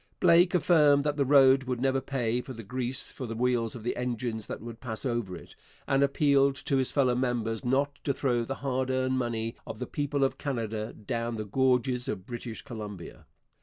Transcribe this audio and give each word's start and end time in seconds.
Blake 0.19 0.55
affirmed 0.55 1.03
that 1.03 1.15
the 1.15 1.25
road 1.27 1.65
would 1.65 1.79
never 1.79 2.01
pay 2.01 2.41
for 2.41 2.53
the 2.53 2.63
grease 2.63 3.11
for 3.11 3.27
the 3.27 3.35
wheels 3.35 3.75
of 3.75 3.83
the 3.83 3.95
engines 3.95 4.47
that 4.47 4.59
would 4.59 4.79
pass 4.79 5.05
over 5.05 5.35
it, 5.35 5.53
and 5.87 6.01
appealed 6.01 6.55
to 6.55 6.77
his 6.77 6.89
fellow 6.89 7.13
members 7.13 7.63
not 7.63 7.99
to 8.03 8.11
throw 8.11 8.43
the 8.43 8.55
hard 8.65 8.89
earned 8.89 9.15
money 9.19 9.53
of 9.67 9.77
the 9.77 9.85
people 9.85 10.23
of 10.23 10.39
Canada 10.39 10.91
'down 10.91 11.35
the 11.35 11.45
gorges 11.45 12.07
of 12.07 12.25
British 12.25 12.63
Columbia.' 12.63 13.27